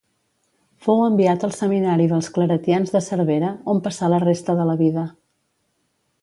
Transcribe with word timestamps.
Fou 0.85 1.01
enviat 1.07 1.43
al 1.47 1.53
seminari 1.57 2.07
dels 2.13 2.29
claretians 2.37 2.95
de 2.97 3.03
Cervera, 3.09 3.53
on 3.75 3.83
passà 3.89 4.11
la 4.15 4.23
resta 4.25 4.57
de 4.63 4.67
la 4.71 4.77
vida. 4.83 5.05